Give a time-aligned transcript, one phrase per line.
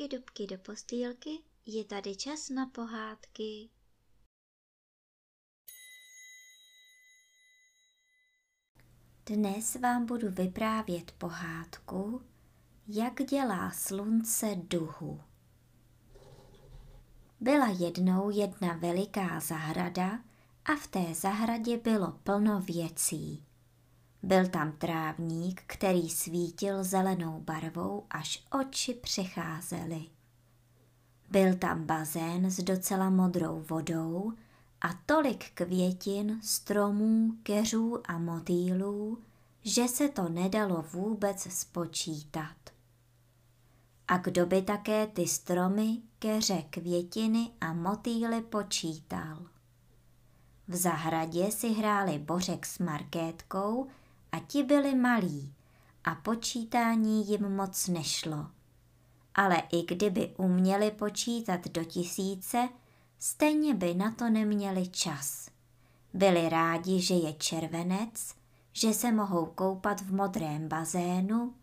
[0.00, 1.30] dubky, dubky do postýlky,
[1.66, 3.70] je tady čas na pohádky.
[9.26, 12.22] Dnes vám budu vyprávět pohádku,
[12.88, 15.20] jak dělá slunce duhu.
[17.40, 20.24] Byla jednou jedna veliká zahrada
[20.64, 23.49] a v té zahradě bylo plno věcí.
[24.22, 30.06] Byl tam trávník, který svítil zelenou barvou, až oči přecházely.
[31.30, 34.32] Byl tam bazén s docela modrou vodou
[34.80, 39.18] a tolik květin, stromů, keřů a motýlů,
[39.62, 42.56] že se to nedalo vůbec spočítat.
[44.08, 49.46] A kdo by také ty stromy, keře, květiny a motýly počítal?
[50.68, 53.86] V zahradě si hráli Bořek s Markétkou
[54.32, 55.54] a ti byli malí
[56.04, 58.46] a počítání jim moc nešlo.
[59.34, 62.68] Ale i kdyby uměli počítat do tisíce,
[63.18, 65.50] stejně by na to neměli čas.
[66.14, 68.34] Byli rádi, že je červenec,
[68.72, 71.54] že se mohou koupat v modrém bazénu,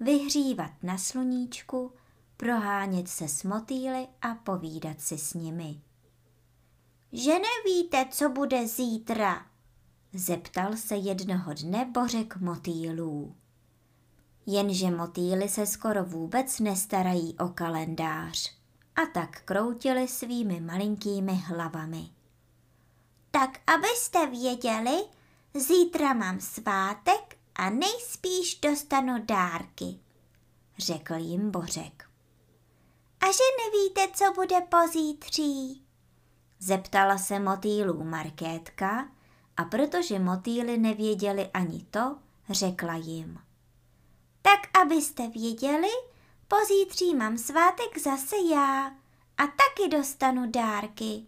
[0.00, 1.92] vyhřívat na sluníčku,
[2.36, 5.80] prohánět se s motýly a povídat si s nimi.
[7.12, 9.46] Že nevíte, co bude zítra,
[10.16, 13.34] Zeptal se jednoho dne Bořek motýlů.
[14.46, 18.52] Jenže motýly se skoro vůbec nestarají o kalendář
[18.96, 22.08] a tak kroutili svými malinkými hlavami.
[23.30, 25.04] Tak abyste věděli,
[25.54, 29.98] zítra mám svátek a nejspíš dostanu dárky,
[30.78, 32.10] řekl jim Bořek.
[33.20, 35.82] A že nevíte, co bude pozítří?
[36.58, 39.15] Zeptala se motýlů Markétka
[39.56, 42.16] a protože motýly nevěděli ani to,
[42.50, 43.38] řekla jim.
[44.42, 45.88] Tak abyste věděli,
[46.48, 48.86] pozítří mám svátek zase já
[49.38, 51.26] a taky dostanu dárky.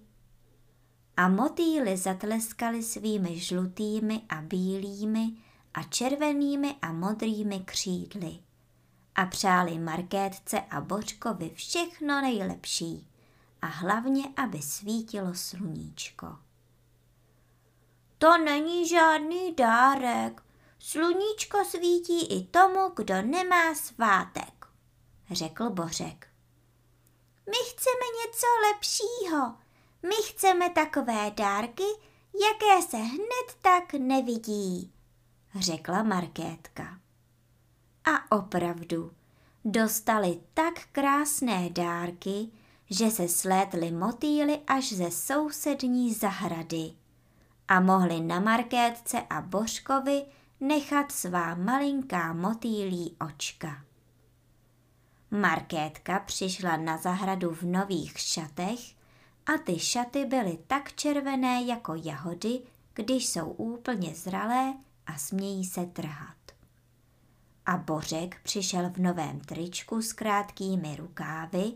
[1.17, 5.33] A motýly zatleskali svými žlutými a bílými
[5.75, 8.39] a červenými a modrými křídly
[9.19, 13.07] a přáli Markétce a Bočkovi všechno nejlepší
[13.63, 16.48] a hlavně, aby svítilo sluníčko.
[18.19, 20.43] To není žádný dárek.
[20.79, 24.67] Sluníčko svítí i tomu, kdo nemá svátek,
[25.31, 26.29] řekl Bořek.
[27.47, 29.55] My chceme něco lepšího.
[30.03, 31.83] My chceme takové dárky,
[32.43, 34.93] jaké se hned tak nevidí,
[35.55, 37.01] řekla Markétka.
[38.05, 39.13] A opravdu,
[39.65, 42.49] dostali tak krásné dárky,
[42.91, 46.98] že se slétly motýly až ze sousední zahrady
[47.69, 50.25] a mohli na Markétce a Božkovi
[50.61, 53.85] nechat svá malinká motýlí očka.
[55.31, 58.81] Markétka přišla na zahradu v nových šatech
[59.47, 62.61] a ty šaty byly tak červené jako jahody,
[62.95, 64.75] když jsou úplně zralé
[65.07, 66.37] a smějí se trhat.
[67.67, 71.73] A Bořek přišel v novém tričku s krátkými rukávy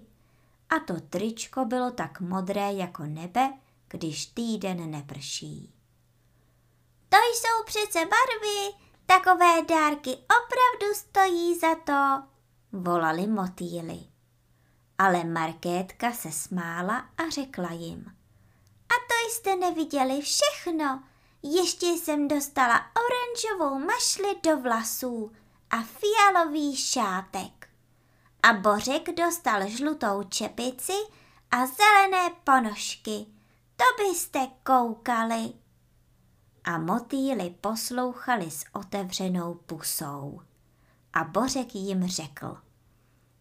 [0.71, 3.53] a to tričko bylo tak modré jako nebe,
[3.89, 5.82] když týden neprší.
[7.13, 8.75] To jsou přece barvy,
[9.07, 12.23] takové dárky opravdu stojí za to,
[12.73, 13.99] volali motýly.
[14.99, 18.05] Ale Markétka se smála a řekla jim.
[18.89, 21.03] A to jste neviděli všechno.
[21.43, 25.33] Ještě jsem dostala oranžovou mašli do vlasů
[25.71, 27.69] a fialový šátek.
[28.43, 30.97] A Bořek dostal žlutou čepici
[31.51, 33.27] a zelené ponožky.
[33.77, 35.62] To byste koukali
[36.65, 40.41] a motýly poslouchali s otevřenou pusou.
[41.13, 42.57] A Bořek jim řekl.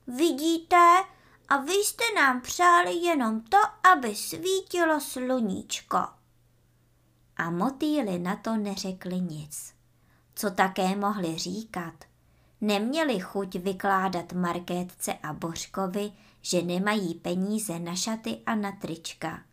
[0.08, 1.04] Vidíte,
[1.50, 3.58] a vy jste nám přáli jenom to,
[3.94, 5.98] aby svítilo sluníčko.
[7.38, 9.74] A motýly na to neřekli nic.
[10.36, 11.94] Co také mohli říkat?
[12.62, 19.44] Neměli chuť vykládat Markétce a Bořkovi, že nemají peníze na šaty a na trička.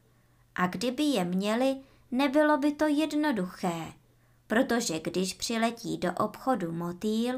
[0.54, 1.76] A kdyby je měli,
[2.10, 3.92] Nebylo by to jednoduché,
[4.46, 7.34] protože když přiletí do obchodu motýl,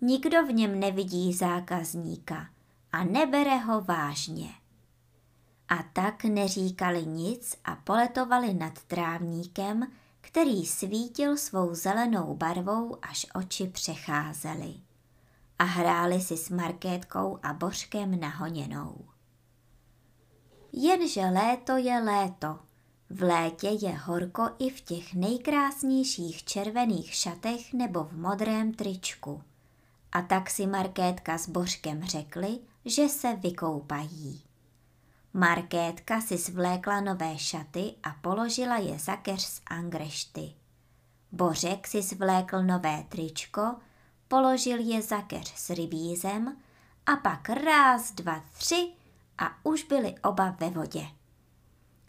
[0.00, 2.48] nikdo v něm nevidí zákazníka
[2.92, 4.48] a nebere ho vážně.
[5.68, 9.86] A tak neříkali nic a poletovali nad trávníkem,
[10.20, 14.74] který svítil svou zelenou barvou, až oči přecházely.
[15.58, 19.04] A hráli si s Markétkou a Božkem nahoněnou.
[20.72, 22.58] Jenže léto je léto
[23.10, 29.42] v létě je horko i v těch nejkrásnějších červených šatech nebo v modrém tričku.
[30.12, 34.42] A tak si Markétka s Božkem řekli že se vykoupají.
[35.34, 40.52] Markétka si svlékla nové šaty a položila je za keř z angrešty.
[41.32, 43.74] Bořek si svlékl nové tričko,
[44.28, 46.56] položil je za keř s rybízem
[47.06, 48.92] a pak raz, dva, tři
[49.38, 51.06] a už byli oba ve vodě.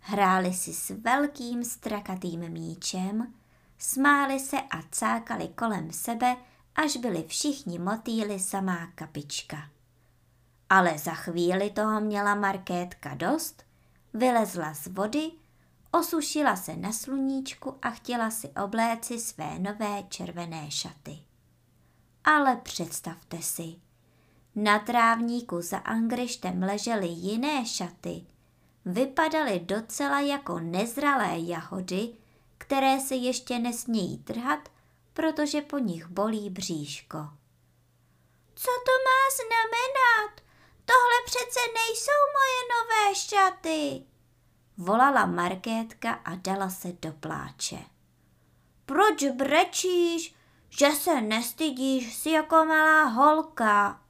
[0.08, 3.34] Hráli si s velkým strakatým míčem,
[3.78, 6.36] smáli se a cákali kolem sebe,
[6.76, 9.70] až byli všichni motýli samá kapička.
[10.70, 13.64] Ale za chvíli toho měla Markétka dost,
[14.14, 15.32] vylezla z vody,
[15.92, 21.18] osušila se na sluníčku a chtěla si obléci své nové červené šaty.
[22.24, 23.76] Ale představte si,
[24.56, 28.26] na trávníku za angrištem ležely jiné šaty,
[28.86, 32.10] vypadaly docela jako nezralé jahody,
[32.58, 34.70] které se ještě nesmějí trhat,
[35.14, 37.18] protože po nich bolí bříško.
[38.56, 40.42] Co to má znamenat?
[40.86, 44.06] Tohle přece nejsou moje nové šaty,
[44.78, 47.80] volala Markétka a dala se do pláče.
[48.86, 50.36] Proč brečíš,
[50.70, 54.02] že se nestydíš si jako malá holka?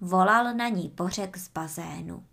[0.00, 2.26] Volal na ní pořek z bazénu.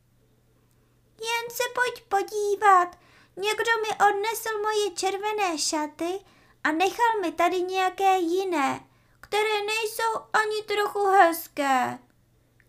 [1.21, 2.97] Jen se pojď podívat,
[3.37, 6.19] někdo mi odnesl moje červené šaty
[6.63, 8.85] a nechal mi tady nějaké jiné,
[9.19, 11.99] které nejsou ani trochu hezké.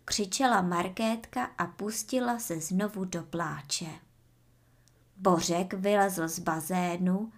[0.05, 3.99] Křičela Markétka a pustila se znovu do pláče.
[5.17, 7.33] Bořek vylezl z bazénu,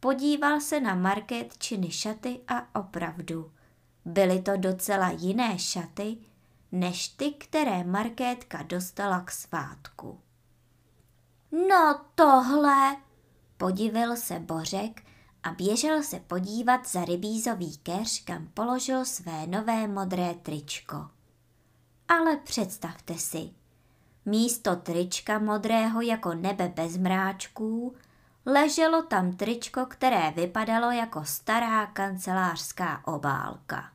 [0.00, 3.52] podíval se na Markétčiny šaty a opravdu,
[4.04, 6.16] byly to docela jiné šaty,
[6.72, 10.20] než ty, které Markétka dostala k svátku.
[11.52, 12.96] No tohle,
[13.56, 15.02] podivil se Bořek
[15.42, 21.08] a běžel se podívat za rybízový keř, kam položil své nové modré tričko.
[22.08, 23.50] Ale představte si,
[24.24, 27.94] místo trička modrého jako nebe bez mráčků,
[28.46, 33.92] leželo tam tričko, které vypadalo jako stará kancelářská obálka.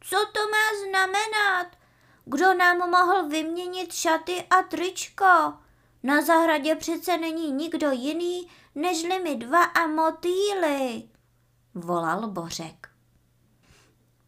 [0.00, 1.76] Co to má znamenat?
[2.24, 5.65] Kdo nám mohl vyměnit šaty a tričko?
[6.06, 11.08] Na zahradě přece není nikdo jiný, nežli my dva a motýly,
[11.74, 12.88] volal Bořek.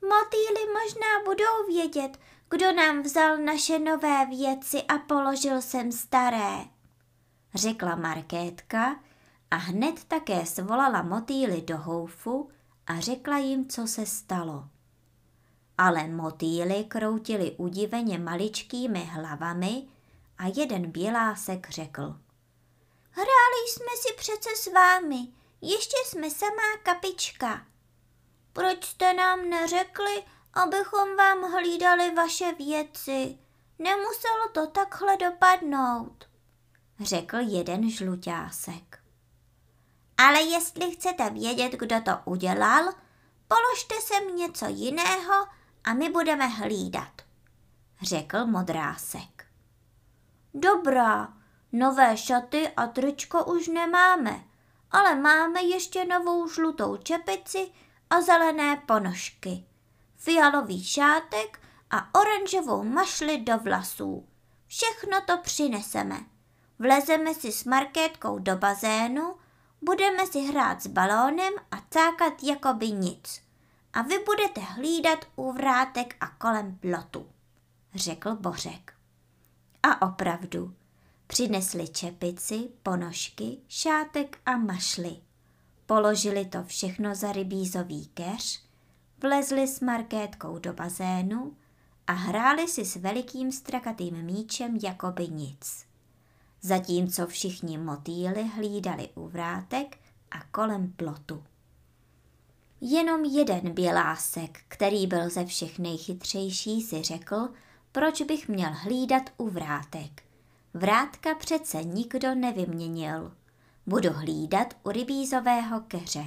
[0.02, 2.18] Motýly možná budou vědět,
[2.50, 6.64] kdo nám vzal naše nové věci a položil sem staré,
[7.54, 9.00] řekla Markétka
[9.50, 12.50] a hned také svolala motýly do houfu
[12.86, 14.68] a řekla jim, co se stalo.
[15.78, 19.88] Ale motýly kroutili udiveně maličkými hlavami
[20.38, 22.20] a jeden bělásek řekl.
[23.10, 25.28] Hráli jsme si přece s vámi,
[25.60, 27.66] ještě jsme samá kapička.
[28.52, 30.24] Proč jste nám neřekli,
[30.54, 33.38] abychom vám hlídali vaše věci?
[33.78, 36.28] Nemuselo to takhle dopadnout,
[37.00, 39.00] řekl jeden žluťásek.
[40.16, 42.92] Ale jestli chcete vědět, kdo to udělal,
[43.48, 45.46] položte sem něco jiného
[45.84, 47.22] a my budeme hlídat,
[48.02, 49.47] řekl modrásek.
[50.54, 51.32] Dobrá,
[51.72, 54.44] nové šaty a tričko už nemáme,
[54.90, 57.70] ale máme ještě novou žlutou čepici
[58.10, 59.64] a zelené ponožky,
[60.16, 64.28] fialový šátek a oranžovou mašli do vlasů.
[64.66, 66.20] Všechno to přineseme.
[66.78, 69.36] Vlezeme si s Markétkou do bazénu,
[69.82, 73.42] budeme si hrát s balónem a cákat jako by nic.
[73.92, 77.26] A vy budete hlídat u vrátek a kolem plotu,
[77.94, 78.97] řekl Bořek.
[79.88, 80.74] A opravdu,
[81.26, 85.16] přinesli čepici, ponožky, šátek a mašly.
[85.86, 88.62] Položili to všechno za rybízový keř,
[89.22, 91.56] vlezli s Markétkou do bazénu
[92.06, 95.86] a hráli si s velikým strakatým míčem jako by nic.
[96.62, 99.98] Zatímco všichni motýly hlídali u vrátek
[100.30, 101.44] a kolem plotu.
[102.80, 107.48] Jenom jeden bělásek, který byl ze všech nejchytřejší, si řekl,
[107.98, 110.22] proč bych měl hlídat u vrátek.
[110.74, 113.32] Vrátka přece nikdo nevyměnil.
[113.86, 116.24] Budu hlídat u rybízového keře.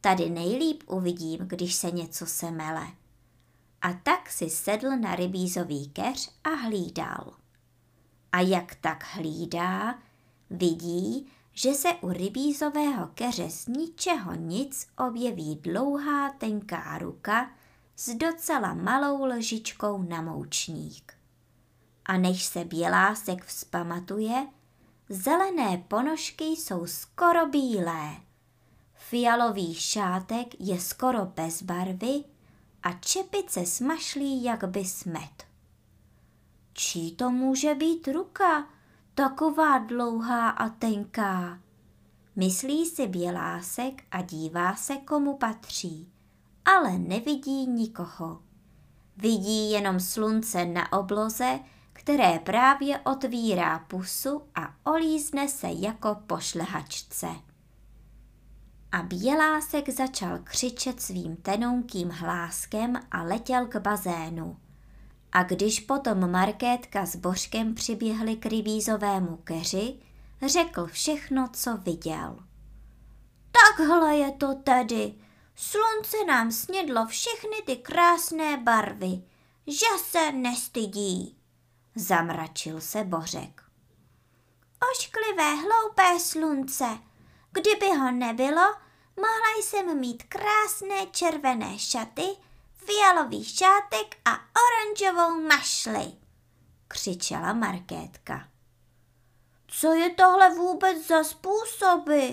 [0.00, 2.86] Tady nejlíp uvidím, když se něco semele.
[3.82, 7.32] A tak si sedl na rybízový keř a hlídal.
[8.32, 9.98] A jak tak hlídá,
[10.50, 17.50] vidí, že se u rybízového keře z ničeho nic objeví dlouhá tenká ruka
[18.00, 21.14] s docela malou lžičkou na moučník.
[22.04, 24.46] A než se bělásek vzpamatuje,
[25.08, 28.16] zelené ponožky jsou skoro bílé.
[28.94, 32.24] Fialový šátek je skoro bez barvy
[32.82, 35.44] a čepice smašlí jak by smet.
[36.72, 38.68] čí to může být ruka,
[39.14, 41.58] taková dlouhá a tenká.
[42.36, 46.12] Myslí si bělásek a dívá se, komu patří,
[46.76, 48.42] ale nevidí nikoho.
[49.16, 51.60] Vidí jenom slunce na obloze,
[51.92, 57.26] které právě otvírá pusu a olízne se jako pošlehačce.
[58.92, 64.56] A bělásek začal křičet svým tenonkým hláskem a letěl k bazénu.
[65.32, 69.94] A když potom Markétka s Božkem přiběhli k rybízovému keři,
[70.46, 72.38] řekl všechno, co viděl.
[73.52, 75.14] Takhle je to tedy.
[75.60, 79.22] Slunce nám snědlo všechny ty krásné barvy,
[79.66, 81.38] že se nestydí.
[81.94, 83.62] Zamračil se Bořek.
[84.92, 86.98] Ošklivé hloupé slunce,
[87.52, 88.74] kdyby ho nebylo,
[89.16, 92.26] mohla jsem mít krásné červené šaty,
[92.74, 96.12] fialový šátek a oranžovou mašli,
[96.88, 98.48] křičela Markétka.
[99.66, 102.28] Co je tohle vůbec za způsoby?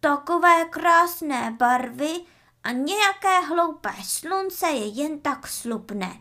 [0.00, 2.20] Takové krásné barvy
[2.64, 6.20] a nějaké hloupé slunce je jen tak slupne.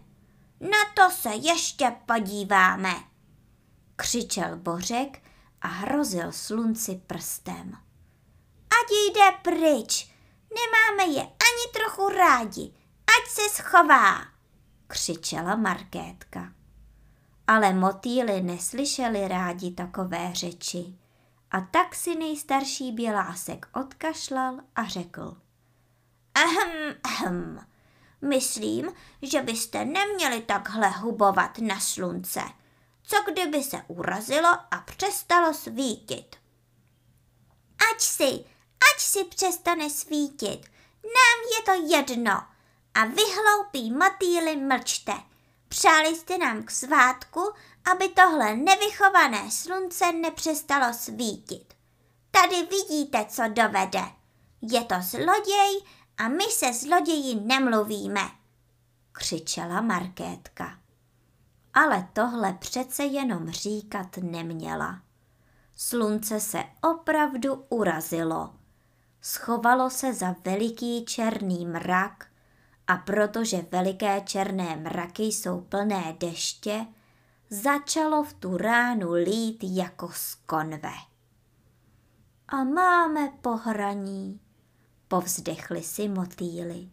[0.60, 2.94] Na to se ještě podíváme,
[3.96, 5.22] křičel Bořek
[5.62, 7.78] a hrozil slunci prstem.
[8.70, 10.12] Ať jde pryč,
[10.56, 12.74] nemáme je ani trochu rádi,
[13.08, 14.26] ať se schová,
[14.88, 16.54] křičela Markétka.
[17.48, 20.98] Ale motýly neslyšeli rádi takové řeči
[21.52, 25.38] a tak si nejstarší bělásek odkašlal a řekl.
[26.38, 27.68] Ahem, ahem,
[28.22, 28.92] myslím,
[29.22, 32.42] že byste neměli takhle hubovat na slunce.
[33.04, 36.36] Co kdyby se urazilo a přestalo svítit?
[37.92, 38.46] Ať si,
[38.94, 40.62] ať si přestane svítit,
[41.04, 42.42] nám je to jedno.
[42.94, 45.14] A vy hloupí motýly mlčte.
[45.68, 47.54] Přáli jste nám k svátku,
[47.92, 51.74] aby tohle nevychované slunce nepřestalo svítit.
[52.32, 54.04] Tady vidíte, co dovede.
[54.62, 55.82] Je to zloděj
[56.18, 58.22] a my se zloději nemluvíme,
[59.12, 60.80] křičela Markétka.
[61.74, 65.02] Ale tohle přece jenom říkat neměla.
[65.76, 68.54] Slunce se opravdu urazilo.
[69.22, 72.28] Schovalo se za veliký černý mrak
[72.88, 76.86] a protože veliké černé mraky jsou plné deště,
[77.50, 80.94] začalo v tu ránu lít jako z konve.
[82.48, 84.40] A máme pohraní,
[85.08, 86.90] povzdechli si motýly.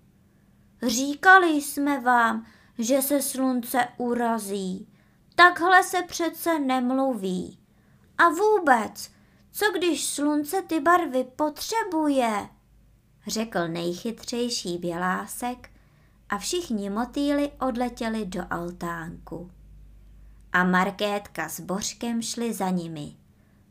[0.87, 2.47] Říkali jsme vám,
[2.79, 4.89] že se slunce urazí.
[5.35, 7.59] Takhle se přece nemluví.
[8.19, 9.11] A vůbec,
[9.53, 12.49] co když slunce ty barvy potřebuje?
[13.27, 15.71] Řekl nejchytřejší bělásek
[16.29, 19.51] a všichni motýly odletěli do altánku.
[20.53, 23.17] A Markétka s Božkem šli za nimi.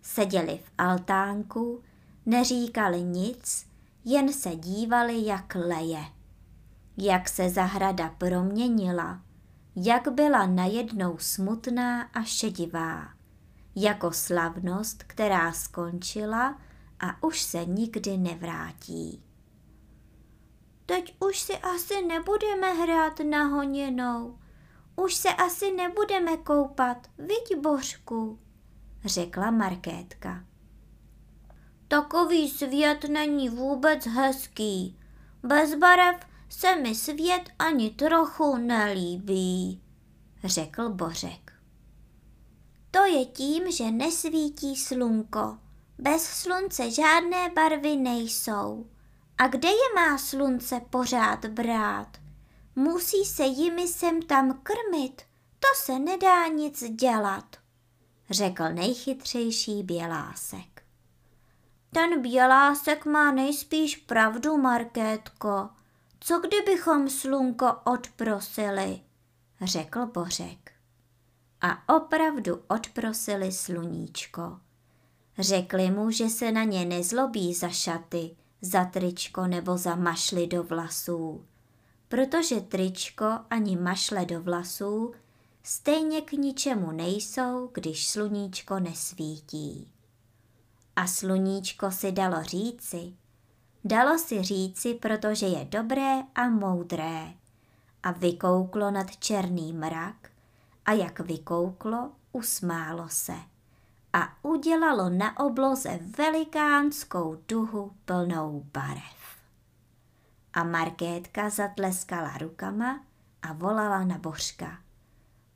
[0.01, 1.83] Seděli v altánku,
[2.25, 3.65] neříkali nic,
[4.05, 6.05] jen se dívali, jak leje.
[6.97, 9.21] Jak se zahrada proměnila,
[9.75, 13.09] jak byla najednou smutná a šedivá,
[13.75, 16.61] jako slavnost, která skončila
[16.99, 19.23] a už se nikdy nevrátí.
[20.85, 24.39] Teď už si asi nebudeme hrát na honěnou.
[24.95, 28.39] Už se asi nebudeme koupat, viď Božku,
[29.05, 30.43] řekla Markétka.
[31.93, 34.99] Takový svět není vůbec hezký.
[35.43, 36.15] Bez barev
[36.49, 39.81] se mi svět ani trochu nelíbí,
[40.43, 41.53] řekl Bořek.
[42.91, 45.57] To je tím, že nesvítí slunko.
[45.97, 48.85] Bez slunce žádné barvy nejsou.
[49.37, 52.17] A kde je má slunce pořád brát?
[52.75, 55.21] Musí se jimi sem tam krmit,
[55.59, 57.55] to se nedá nic dělat,
[58.29, 60.72] řekl nejchytřejší bělásek.
[61.93, 65.69] Ten bělásek má nejspíš pravdu, Markétko.
[66.19, 69.01] Co kdybychom slunko odprosili,
[69.61, 70.71] řekl Bořek.
[71.61, 74.59] A opravdu odprosili sluníčko.
[75.39, 80.63] Řekli mu, že se na ně nezlobí za šaty, za tričko nebo za mašly do
[80.63, 81.45] vlasů,
[82.07, 85.13] protože tričko ani mašle do vlasů
[85.63, 89.92] stejně k ničemu nejsou, když sluníčko nesvítí.
[90.95, 93.13] A sluníčko si dalo říci,
[93.83, 97.33] dalo si říci, protože je dobré a moudré.
[98.03, 100.29] A vykouklo nad černý mrak
[100.85, 103.35] a jak vykouklo, usmálo se
[104.13, 109.37] a udělalo na obloze velikánskou duhu plnou barev.
[110.53, 112.99] A Markétka zatleskala rukama
[113.41, 114.77] a volala na Božka.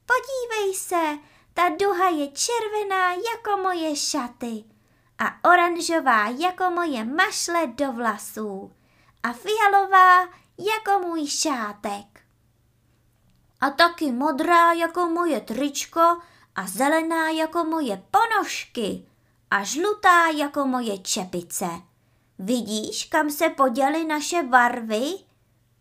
[0.05, 1.17] Podívej se,
[1.57, 4.63] Ta duha je červená jako moje šaty
[5.19, 8.71] a oranžová jako moje mašle do vlasů
[9.23, 10.21] a fialová
[10.57, 12.21] jako můj šátek.
[13.61, 16.17] A taky modrá jako moje tričko
[16.55, 19.05] a zelená jako moje ponožky
[19.51, 21.69] a žlutá jako moje čepice.
[22.39, 25.03] Vidíš, kam se poděly naše barvy?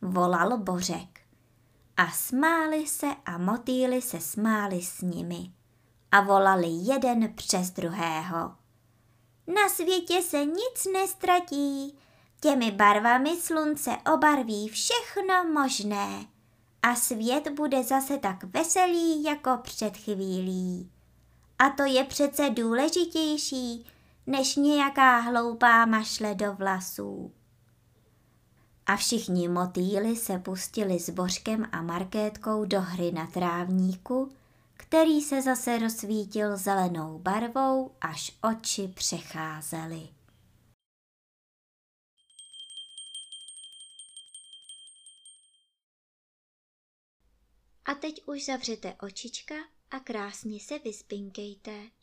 [0.02, 1.20] volal Bořek.
[1.96, 5.52] A smáli se a motýly se smáli s nimi
[6.12, 8.65] a volali jeden přes druhého.
[9.46, 11.98] Na světě se nic nestratí,
[12.40, 16.26] těmi barvami slunce obarví všechno možné
[16.82, 20.90] a svět bude zase tak veselý jako před chvílí.
[21.58, 23.86] A to je přece důležitější,
[24.26, 27.32] než nějaká hloupá mašle do vlasů.
[28.86, 34.32] A všichni motýly se pustili s Božkem a Markétkou do hry na trávníku,
[34.76, 40.08] který se zase rozsvítil zelenou barvou, až oči přecházely.
[47.84, 49.54] A teď už zavřete očička
[49.90, 51.95] a krásně se vyspinkejte.